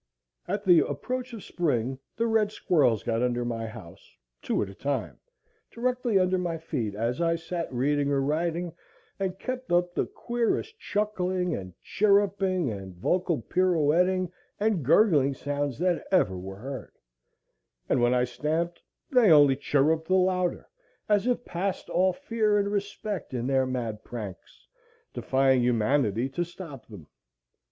At 0.47 0.65
the 0.65 0.79
approach 0.79 1.31
of 1.31 1.43
spring 1.43 1.99
the 2.17 2.25
red 2.25 2.51
squirrels 2.51 3.03
got 3.03 3.21
under 3.21 3.45
my 3.45 3.67
house, 3.67 4.17
two 4.41 4.63
at 4.63 4.69
a 4.69 4.73
time, 4.73 5.19
directly 5.69 6.17
under 6.17 6.39
my 6.39 6.57
feet 6.57 6.95
as 6.95 7.21
I 7.21 7.35
sat 7.35 7.71
reading 7.71 8.09
or 8.09 8.19
writing, 8.19 8.73
and 9.19 9.37
kept 9.37 9.71
up 9.71 9.93
the 9.93 10.07
queerest 10.07 10.79
chuckling 10.79 11.53
and 11.53 11.75
chirruping 11.83 12.71
and 12.71 12.95
vocal 12.95 13.43
pirouetting 13.43 14.31
and 14.59 14.83
gurgling 14.83 15.35
sounds 15.35 15.77
that 15.77 16.07
ever 16.11 16.35
were 16.35 16.57
heard; 16.57 16.93
and 17.87 18.01
when 18.01 18.15
I 18.15 18.23
stamped 18.23 18.81
they 19.11 19.29
only 19.31 19.55
chirruped 19.55 20.07
the 20.07 20.15
louder, 20.17 20.67
as 21.07 21.27
if 21.27 21.45
past 21.45 21.89
all 21.91 22.11
fear 22.11 22.57
and 22.57 22.71
respect 22.71 23.35
in 23.35 23.45
their 23.45 23.67
mad 23.67 24.03
pranks, 24.03 24.65
defying 25.13 25.61
humanity 25.61 26.27
to 26.29 26.43
stop 26.43 26.87
them. 26.87 27.05